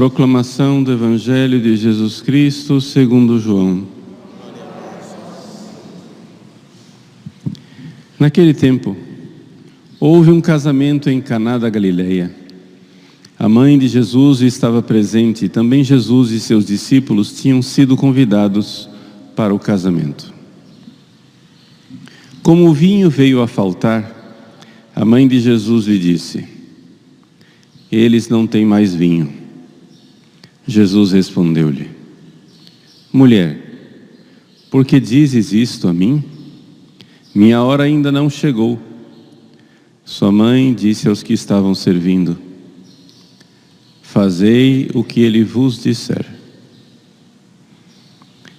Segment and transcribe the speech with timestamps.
[0.00, 3.86] Proclamação do Evangelho de Jesus Cristo segundo João.
[8.18, 8.96] Naquele tempo,
[10.00, 12.34] houve um casamento em Caná da Galileia.
[13.38, 18.88] A mãe de Jesus estava presente, e também Jesus e seus discípulos tinham sido convidados
[19.36, 20.32] para o casamento.
[22.42, 24.48] Como o vinho veio a faltar,
[24.96, 26.48] a mãe de Jesus lhe disse:
[27.92, 29.39] Eles não têm mais vinho.
[30.66, 31.90] Jesus respondeu-lhe:
[33.12, 33.70] Mulher,
[34.70, 36.22] por que dizes isto a mim?
[37.34, 38.78] Minha hora ainda não chegou.
[40.04, 42.38] Sua mãe disse aos que estavam servindo:
[44.02, 46.26] Fazei o que ele vos disser.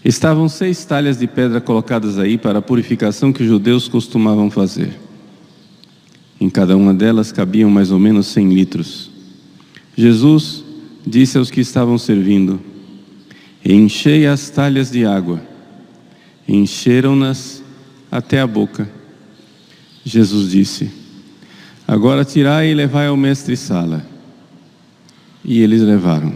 [0.03, 4.97] Estavam seis talhas de pedra colocadas aí para a purificação que os judeus costumavam fazer.
[6.39, 9.11] Em cada uma delas cabiam mais ou menos cem litros.
[9.95, 10.63] Jesus
[11.05, 12.59] disse aos que estavam servindo:
[13.63, 15.41] Enchei as talhas de água.
[16.47, 17.63] Encheram-nas
[18.11, 18.89] até a boca.
[20.03, 20.91] Jesus disse:
[21.88, 24.05] Agora tirai e levai ao mestre-sala.
[25.44, 26.33] E eles levaram.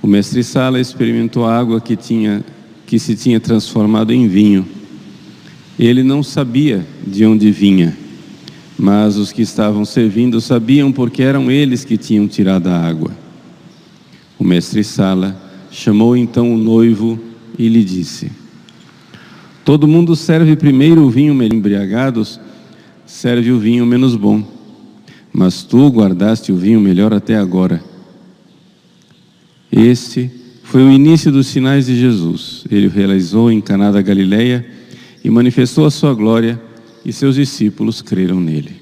[0.00, 2.44] O mestre-sala experimentou a água que, tinha,
[2.86, 4.66] que se tinha transformado em vinho.
[5.78, 7.96] Ele não sabia de onde vinha
[8.82, 13.12] mas os que estavam servindo sabiam porque eram eles que tinham tirado a água.
[14.36, 17.16] O mestre Sala chamou então o noivo
[17.56, 18.32] e lhe disse:
[19.64, 22.40] Todo mundo serve primeiro o vinho embriagados,
[23.06, 24.42] serve o vinho menos bom,
[25.32, 27.80] mas tu guardaste o vinho melhor até agora.
[29.70, 30.28] Este
[30.64, 32.64] foi o início dos sinais de Jesus.
[32.68, 34.66] Ele realizou em Caná da Galileia
[35.22, 36.60] e manifestou a sua glória
[37.04, 38.81] e seus discípulos creram nele.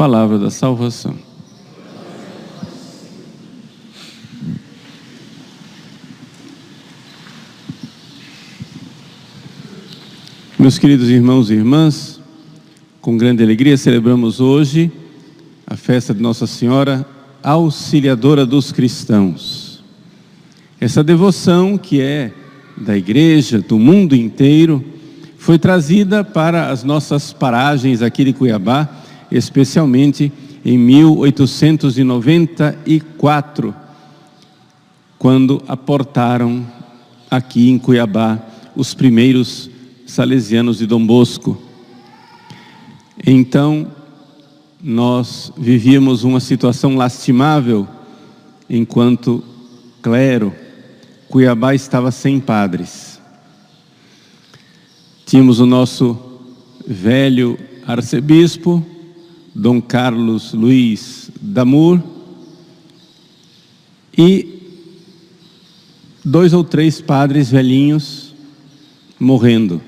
[0.00, 1.14] Palavra da salvação.
[10.58, 12.18] Meus queridos irmãos e irmãs,
[13.02, 14.90] com grande alegria celebramos hoje
[15.66, 17.06] a festa de Nossa Senhora
[17.42, 19.84] Auxiliadora dos Cristãos.
[20.80, 22.32] Essa devoção que é
[22.74, 24.82] da igreja, do mundo inteiro,
[25.36, 28.99] foi trazida para as nossas paragens aqui de Cuiabá,
[29.30, 30.32] especialmente
[30.64, 33.74] em 1894,
[35.18, 36.66] quando aportaram
[37.30, 38.42] aqui em Cuiabá
[38.74, 39.68] os primeiros
[40.06, 41.60] salesianos de Dom Bosco.
[43.26, 43.86] Então,
[44.82, 47.86] nós vivíamos uma situação lastimável
[48.68, 49.44] enquanto
[50.00, 50.54] clero,
[51.28, 53.20] Cuiabá estava sem padres.
[55.26, 56.18] Tínhamos o nosso
[56.86, 58.84] velho arcebispo,
[59.54, 62.02] Dom Carlos Luiz Damur,
[64.16, 64.60] e
[66.24, 68.34] dois ou três padres velhinhos
[69.18, 69.80] morrendo.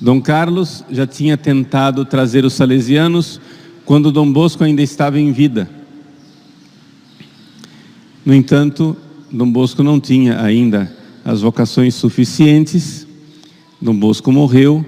[0.00, 3.40] Dom Carlos já tinha tentado trazer os salesianos
[3.84, 5.68] quando Dom Bosco ainda estava em vida.
[8.24, 8.96] No entanto,
[9.30, 13.06] Dom Bosco não tinha ainda as vocações suficientes
[13.80, 14.84] Dom Bosco morreu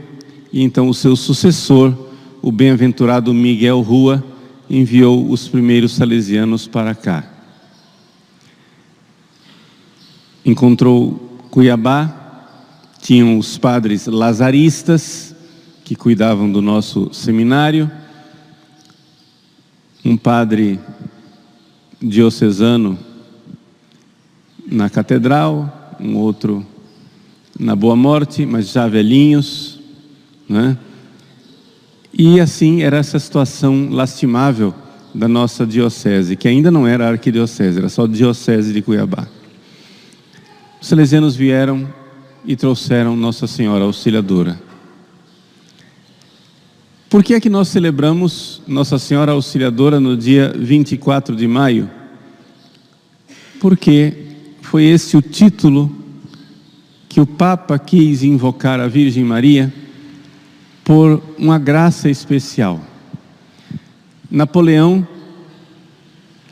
[0.50, 1.94] e então o seu sucessor,
[2.42, 4.24] o bem-aventurado Miguel Rua,
[4.68, 7.24] enviou os primeiros salesianos para cá.
[10.44, 12.46] Encontrou Cuiabá,
[13.00, 15.34] tinham os padres lazaristas
[15.84, 17.90] que cuidavam do nosso seminário,
[20.04, 20.78] um padre
[22.00, 22.98] diocesano
[24.70, 26.64] na catedral, um outro
[27.58, 29.80] na Boa Morte, mas já velhinhos,
[30.48, 30.78] né?
[32.18, 34.74] E assim era essa situação lastimável
[35.14, 39.28] da nossa diocese, que ainda não era arquidiocese, era só diocese de Cuiabá.
[40.80, 41.88] Os salesianos vieram
[42.44, 44.60] e trouxeram Nossa Senhora Auxiliadora.
[47.08, 51.88] Por que é que nós celebramos Nossa Senhora Auxiliadora no dia 24 de maio?
[53.60, 54.26] Porque
[54.60, 55.94] foi esse o título
[57.08, 59.72] que o Papa quis invocar a Virgem Maria
[60.88, 62.80] por uma graça especial.
[64.30, 65.06] Napoleão,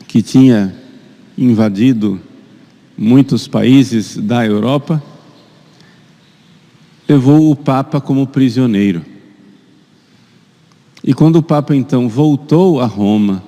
[0.07, 0.75] que tinha
[1.35, 2.21] invadido
[2.95, 5.01] muitos países da Europa,
[7.09, 9.03] levou o Papa como prisioneiro.
[11.03, 13.43] E quando o Papa então voltou a Roma,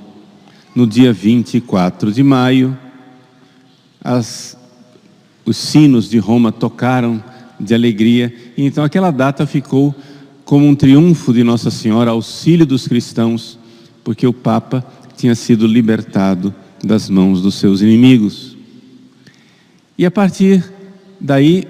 [0.73, 2.75] no dia 24 de maio,
[4.03, 4.57] as,
[5.45, 7.23] os sinos de Roma tocaram
[7.59, 9.93] de alegria, e então aquela data ficou
[10.49, 13.59] como um triunfo de Nossa Senhora, auxílio dos cristãos,
[14.03, 14.83] porque o Papa
[15.15, 16.51] tinha sido libertado
[16.83, 18.57] das mãos dos seus inimigos.
[19.95, 20.65] E a partir
[21.21, 21.65] daí,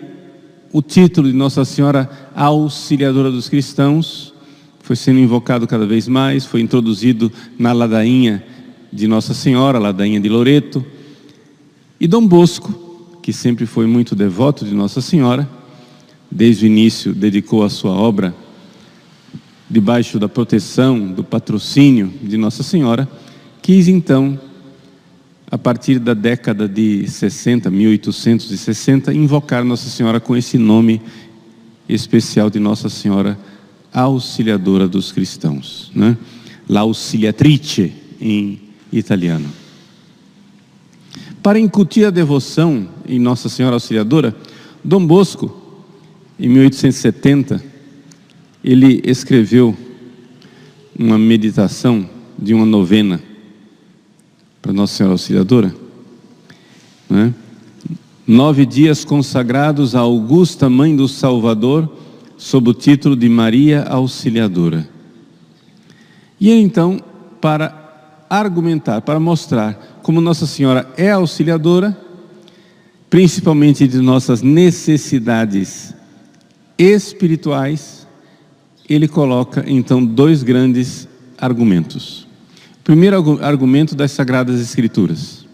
[0.71, 4.33] o título de Nossa Senhora Auxiliadora dos Cristãos
[4.81, 8.41] foi sendo invocado cada vez mais, foi introduzido na ladainha
[8.93, 10.85] de Nossa Senhora, ladainha de Loreto.
[11.99, 15.49] E Dom Bosco, que sempre foi muito devoto de Nossa Senhora,
[16.31, 18.33] desde o início dedicou a sua obra
[19.69, 23.07] debaixo da proteção, do patrocínio de Nossa Senhora,
[23.61, 24.39] quis então
[25.51, 31.01] a partir da década de 60, 1860, invocar Nossa Senhora com esse nome
[31.87, 33.37] especial de Nossa Senhora
[33.91, 36.15] Auxiliadora dos Cristãos, né?
[36.73, 38.61] Auxiliatrice em
[38.91, 39.49] italiano.
[41.41, 44.35] Para incutir a devoção em Nossa Senhora Auxiliadora,
[44.83, 45.55] Dom Bosco,
[46.39, 47.68] em 1870,
[48.63, 49.75] ele escreveu
[50.97, 53.21] uma meditação de uma novena
[54.61, 55.73] para Nossa Senhora Auxiliadora.
[57.09, 57.33] Né?
[58.27, 61.89] Nove dias consagrados à Augusta Mãe do Salvador,
[62.37, 64.87] sob o título de Maria Auxiliadora.
[66.39, 67.01] E então,
[67.41, 71.97] para argumentar, para mostrar como Nossa Senhora é auxiliadora,
[73.09, 75.93] principalmente de nossas necessidades
[76.77, 78.07] espirituais,
[78.89, 81.07] ele coloca então dois grandes
[81.37, 82.27] argumentos.
[82.83, 85.45] Primeiro argumento das Sagradas Escrituras.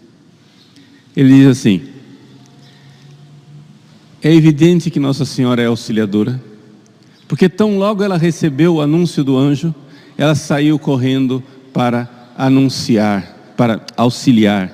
[1.14, 1.82] Ele diz assim:
[4.22, 6.42] É evidente que Nossa Senhora é auxiliadora,
[7.28, 9.74] porque tão logo ela recebeu o anúncio do anjo,
[10.16, 11.42] ela saiu correndo
[11.72, 12.08] para
[12.38, 14.72] anunciar, para auxiliar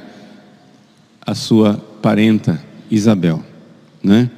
[1.25, 3.43] a sua parenta Isabel,
[4.03, 4.31] né?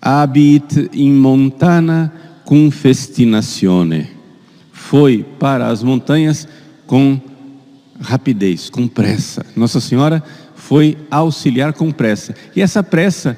[0.00, 2.12] Habit in montana
[2.48, 4.08] cum festinazione.
[4.72, 6.48] Foi para as montanhas
[6.86, 7.20] com
[8.00, 9.44] rapidez, com pressa.
[9.54, 10.24] Nossa Senhora
[10.54, 12.34] foi auxiliar com pressa.
[12.56, 13.36] E essa pressa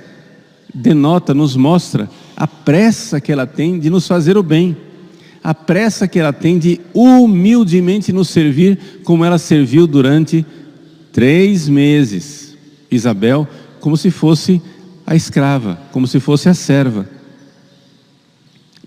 [0.72, 4.76] denota, nos mostra a pressa que ela tem de nos fazer o bem,
[5.42, 10.46] a pressa que ela tem de humildemente nos servir, como ela serviu durante
[11.12, 12.56] três meses.
[12.88, 13.48] Isabel,
[13.80, 14.62] como se fosse
[15.04, 17.18] a escrava, como se fosse a serva.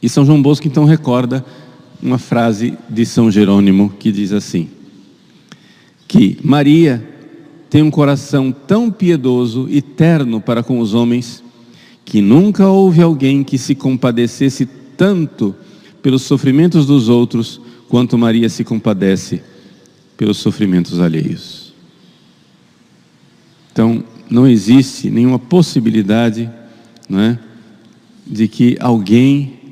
[0.04, 1.46] E São João Bosco então recorda
[2.02, 4.68] uma frase de São Jerônimo que diz assim:
[6.06, 7.02] que Maria
[7.70, 11.42] tem um coração tão piedoso e terno para com os homens,
[12.04, 14.68] que nunca houve alguém que se compadecesse
[14.98, 15.56] tanto
[16.02, 19.42] pelos sofrimentos dos outros quanto Maria se compadece
[20.18, 21.74] pelos sofrimentos alheios.
[23.72, 26.50] Então, não existe nenhuma possibilidade,
[27.10, 27.40] não é,
[28.28, 29.63] de que alguém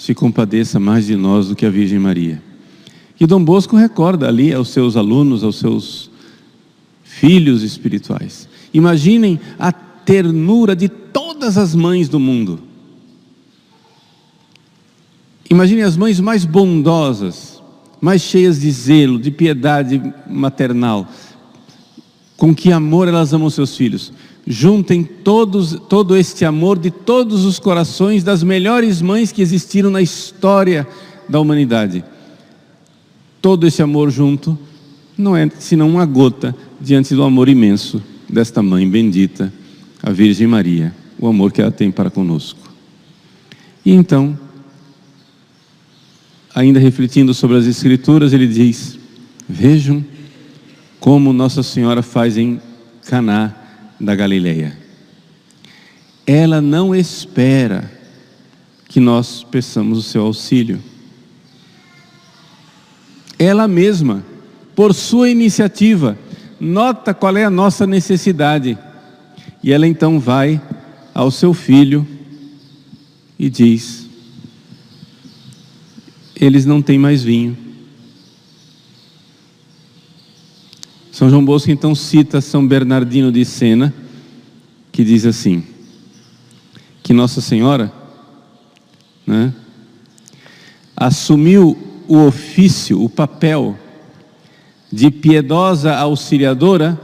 [0.00, 2.42] se compadeça mais de nós do que a Virgem Maria.
[3.20, 6.10] E Dom Bosco recorda ali aos seus alunos, aos seus
[7.04, 8.48] filhos espirituais.
[8.72, 12.60] Imaginem a ternura de todas as mães do mundo.
[15.50, 17.62] Imaginem as mães mais bondosas,
[18.00, 21.06] mais cheias de zelo, de piedade maternal.
[22.38, 24.14] Com que amor elas amam seus filhos
[24.46, 30.02] juntem todos, todo este amor de todos os corações das melhores mães que existiram na
[30.02, 30.86] história
[31.28, 32.04] da humanidade.
[33.40, 34.58] Todo esse amor junto
[35.16, 39.52] não é senão uma gota diante do amor imenso desta mãe bendita,
[40.02, 42.58] a Virgem Maria, o amor que ela tem para conosco.
[43.84, 44.38] E então,
[46.54, 48.98] ainda refletindo sobre as Escrituras, ele diz:
[49.48, 50.04] Vejam
[50.98, 52.60] como Nossa Senhora faz em
[53.06, 53.59] Caná
[54.00, 54.76] da Galileia.
[56.26, 57.90] Ela não espera
[58.88, 60.80] que nós peçamos o seu auxílio.
[63.38, 64.24] Ela mesma,
[64.74, 66.18] por sua iniciativa,
[66.58, 68.78] nota qual é a nossa necessidade.
[69.62, 70.60] E ela então vai
[71.14, 72.06] ao seu filho
[73.38, 74.08] e diz:
[76.34, 77.69] Eles não têm mais vinho.
[81.12, 83.92] São João Bosco então cita São Bernardino de Sena,
[84.92, 85.64] que diz assim:
[87.02, 87.92] que Nossa Senhora
[89.26, 89.52] né,
[90.96, 91.76] assumiu
[92.06, 93.78] o ofício, o papel
[94.92, 97.00] de piedosa auxiliadora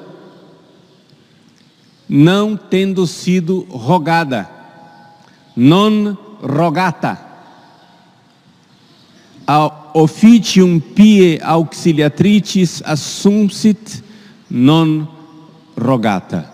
[2.09, 4.49] não tendo sido rogada,
[5.57, 7.21] non rogata.
[9.47, 14.03] A officium pie auxiliatricis assumpsit
[14.51, 15.09] non
[15.75, 16.53] rogata.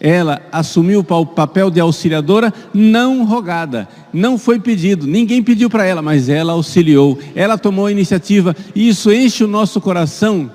[0.00, 6.02] Ela assumiu o papel de auxiliadora não rogada, não foi pedido, ninguém pediu para ela,
[6.02, 10.50] mas ela auxiliou, ela tomou a iniciativa, e isso enche o nosso coração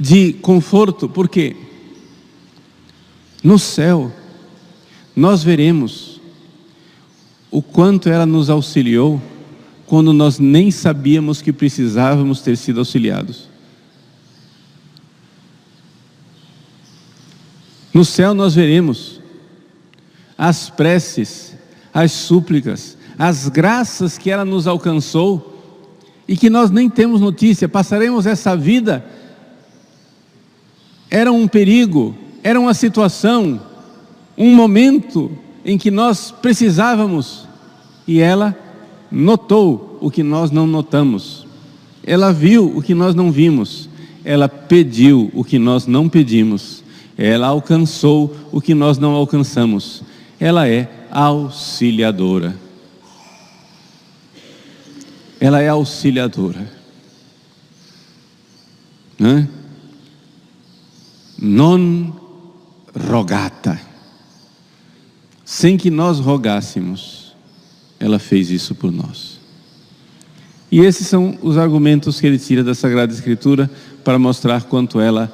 [0.00, 1.54] de conforto, porque
[3.44, 4.10] no céu
[5.14, 6.18] nós veremos
[7.50, 9.20] o quanto ela nos auxiliou
[9.86, 13.48] quando nós nem sabíamos que precisávamos ter sido auxiliados.
[17.94, 19.20] No céu nós veremos
[20.36, 21.56] as preces,
[21.94, 25.54] as súplicas, as graças que ela nos alcançou
[26.28, 27.68] e que nós nem temos notícia.
[27.68, 29.04] Passaremos essa vida.
[31.08, 33.62] Era um perigo, era uma situação,
[34.36, 35.30] um momento
[35.64, 37.48] em que nós precisávamos
[38.06, 38.65] e ela
[39.10, 41.46] notou o que nós não notamos.
[42.04, 43.88] Ela viu o que nós não vimos.
[44.24, 46.84] Ela pediu o que nós não pedimos
[47.16, 50.02] ela alcançou o que nós não alcançamos.
[50.38, 52.54] Ela é auxiliadora.
[55.40, 56.70] Ela é auxiliadora.
[61.38, 62.12] Non
[62.94, 63.80] rogata.
[65.44, 67.25] Sem que nós rogássemos,
[67.98, 69.40] ela fez isso por nós.
[70.70, 73.70] E esses são os argumentos que ele tira da Sagrada Escritura
[74.04, 75.32] para mostrar quanto ela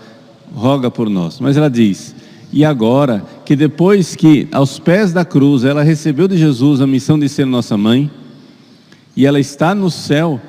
[0.55, 1.41] roga por nós.
[1.41, 2.15] Mas ela diz:
[2.53, 7.19] e agora que depois que aos pés da cruz ela recebeu de Jesus a missão
[7.19, 8.11] de ser nossa mãe,
[9.17, 10.41] e ela está no céu,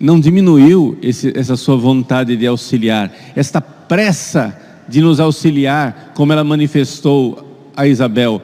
[0.00, 4.56] não diminuiu esse, essa sua vontade de auxiliar, esta pressa
[4.88, 8.40] de nos auxiliar, como ela manifestou a Isabel,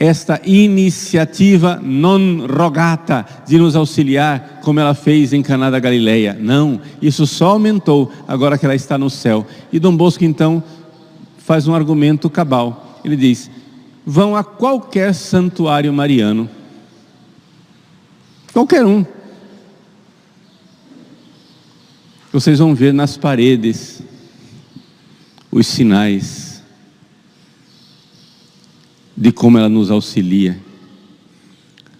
[0.00, 6.34] esta iniciativa non rogata de nos auxiliar, como ela fez em Caná da Galileia.
[6.40, 9.46] Não, isso só aumentou agora que ela está no céu.
[9.70, 10.64] E Dom Bosco então
[11.36, 12.98] faz um argumento cabal.
[13.04, 13.50] Ele diz:
[14.06, 16.48] vão a qualquer santuário mariano,
[18.54, 19.04] qualquer um.
[22.32, 24.02] Vocês vão ver nas paredes
[25.52, 26.49] os sinais
[29.20, 30.58] de como ela nos auxilia.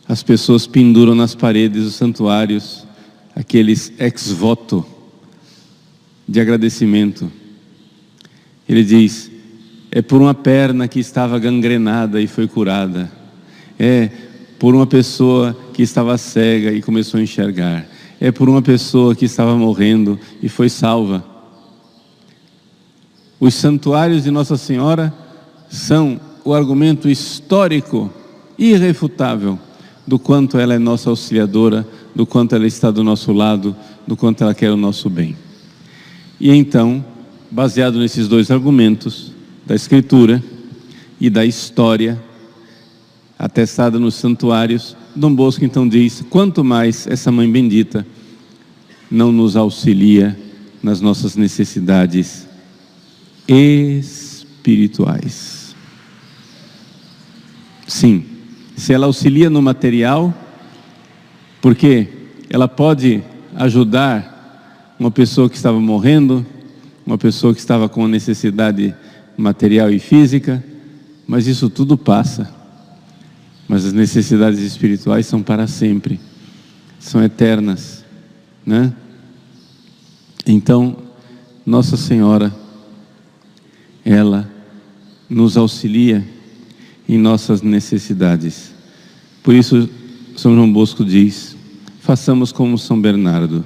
[0.08, 2.86] As pessoas penduram nas paredes dos santuários
[3.36, 4.84] aqueles ex voto
[6.26, 7.30] de agradecimento.
[8.66, 9.30] Ele diz:
[9.90, 13.12] é por uma perna que estava gangrenada e foi curada.
[13.78, 14.10] É
[14.58, 17.86] por uma pessoa que estava cega e começou a enxergar.
[18.18, 21.22] É por uma pessoa que estava morrendo e foi salva.
[23.38, 25.12] Os santuários de Nossa Senhora
[25.68, 28.10] são o argumento histórico
[28.58, 29.58] irrefutável
[30.06, 34.42] do quanto ela é nossa auxiliadora, do quanto ela está do nosso lado, do quanto
[34.42, 35.36] ela quer o nosso bem.
[36.40, 37.04] E então,
[37.50, 39.32] baseado nesses dois argumentos,
[39.66, 40.42] da Escritura
[41.20, 42.20] e da história,
[43.38, 48.06] atestada nos santuários, Dom Bosco então diz: quanto mais essa mãe bendita
[49.10, 50.38] não nos auxilia
[50.82, 52.48] nas nossas necessidades
[53.46, 55.59] espirituais.
[57.90, 58.24] Sim.
[58.76, 60.32] Se ela auxilia no material,
[61.60, 62.06] porque
[62.48, 63.20] ela pode
[63.56, 66.46] ajudar uma pessoa que estava morrendo,
[67.04, 68.94] uma pessoa que estava com necessidade
[69.36, 70.64] material e física,
[71.26, 72.48] mas isso tudo passa.
[73.66, 76.20] Mas as necessidades espirituais são para sempre,
[77.00, 78.04] são eternas,
[78.64, 78.92] né?
[80.46, 80.96] Então,
[81.66, 82.54] Nossa Senhora,
[84.04, 84.48] ela
[85.28, 86.24] nos auxilia
[87.10, 88.72] em nossas necessidades.
[89.42, 89.88] Por isso,
[90.36, 91.56] São João Bosco diz:
[92.00, 93.64] façamos como São Bernardo.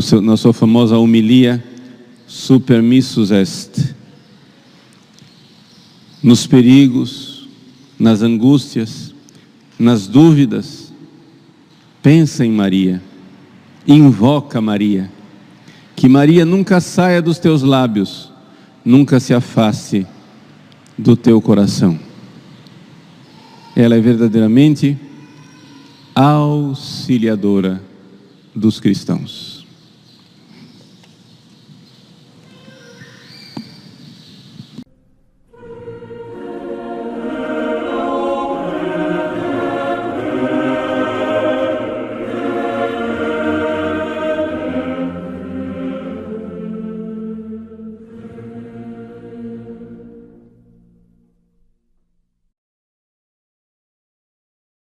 [0.00, 1.62] Seu, na sua famosa homilia,
[2.26, 3.94] Supermissus est.
[6.22, 7.46] Nos perigos,
[7.98, 9.14] nas angústias,
[9.78, 10.92] nas dúvidas,
[12.02, 13.02] pensa em Maria,
[13.86, 15.10] invoca Maria,
[15.94, 18.32] que Maria nunca saia dos teus lábios,
[18.84, 20.06] nunca se afaste
[20.98, 21.98] do teu coração.
[23.76, 24.98] Ela é verdadeiramente
[26.14, 27.80] auxiliadora
[28.54, 29.57] dos cristãos.